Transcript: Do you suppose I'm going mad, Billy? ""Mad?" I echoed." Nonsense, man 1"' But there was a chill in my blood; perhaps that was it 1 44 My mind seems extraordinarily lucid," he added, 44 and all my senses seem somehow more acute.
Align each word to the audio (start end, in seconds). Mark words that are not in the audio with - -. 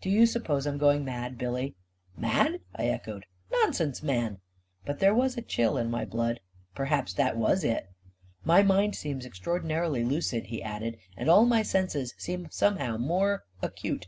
Do 0.00 0.10
you 0.10 0.26
suppose 0.26 0.64
I'm 0.64 0.78
going 0.78 1.04
mad, 1.04 1.36
Billy? 1.36 1.74
""Mad?" 2.16 2.60
I 2.76 2.86
echoed." 2.86 3.26
Nonsense, 3.50 4.00
man 4.00 4.34
1"' 4.34 4.40
But 4.84 5.00
there 5.00 5.12
was 5.12 5.36
a 5.36 5.42
chill 5.42 5.76
in 5.76 5.90
my 5.90 6.04
blood; 6.04 6.38
perhaps 6.76 7.12
that 7.14 7.36
was 7.36 7.64
it 7.64 7.90
1 8.44 8.44
44 8.44 8.44
My 8.44 8.62
mind 8.62 8.94
seems 8.94 9.26
extraordinarily 9.26 10.04
lucid," 10.04 10.44
he 10.46 10.62
added, 10.62 10.94
44 11.14 11.14
and 11.16 11.28
all 11.30 11.46
my 11.46 11.62
senses 11.64 12.14
seem 12.16 12.46
somehow 12.48 12.96
more 12.96 13.42
acute. 13.60 14.06